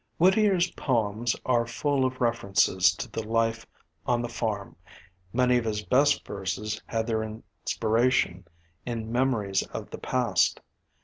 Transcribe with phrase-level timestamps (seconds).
[0.17, 3.67] Whittier's poems are full of references to the life
[4.07, 4.75] on the farm;
[5.31, 8.47] many of his best verses had their inspiration
[8.83, 10.59] in memories of the past.